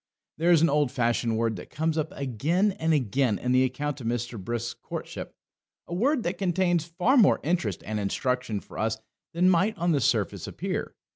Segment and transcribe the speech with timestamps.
[0.39, 4.01] There is an old fashioned word that comes up again and again in the account
[4.01, 4.43] of Mr.
[4.43, 5.35] Brisk's courtship,
[5.85, 8.97] a word that contains far more interest and instruction for us
[9.33, 10.95] than might on the surface appear.